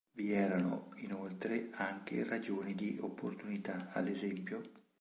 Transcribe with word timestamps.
Vi 0.15 0.31
erano 0.31 0.89
inoltre 1.03 1.69
anche 1.73 2.23
ragioni 2.23 2.73
di 2.73 2.97
opportunità, 3.01 3.91
ad 3.93 4.07
es. 4.07 4.27